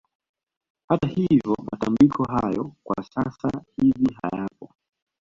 [0.89, 3.51] Hata hivyo matambiko hayo kwa sasa
[3.81, 4.73] hivi hayapo